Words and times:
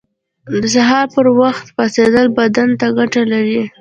•د 0.61 0.63
سهار 0.75 1.05
پر 1.15 1.25
وخت 1.41 1.65
پاڅېدل 1.75 2.25
بدن 2.37 2.69
ته 2.79 2.87
ګټه 2.97 3.21
لري. 3.31 3.61